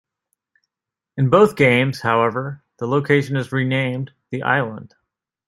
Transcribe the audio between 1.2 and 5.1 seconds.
both games, however, the location is renamed "The Island".